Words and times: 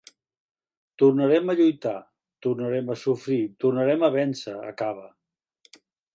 Tornarem 1.01 1.51
a 1.53 1.55
lluitar, 1.59 1.93
tornarem 2.47 2.91
a 2.95 2.97
sofrir, 3.03 3.39
tornarem 3.67 4.09
a 4.09 4.11
vèncer, 4.19 4.57
acaba. 4.73 5.07